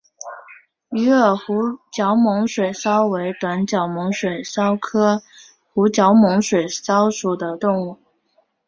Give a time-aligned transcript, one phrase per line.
[0.89, 5.21] 鱼饵湖角猛水蚤为短角猛水蚤科
[5.75, 7.99] 湖角猛水蚤属的动物。